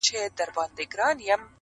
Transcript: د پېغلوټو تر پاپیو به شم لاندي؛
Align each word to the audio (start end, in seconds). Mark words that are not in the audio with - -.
د 0.01 0.03
پېغلوټو 0.05 0.37
تر 0.37 0.49
پاپیو 0.55 0.87
به 0.89 0.93
شم 0.93 0.97
لاندي؛ 0.99 1.33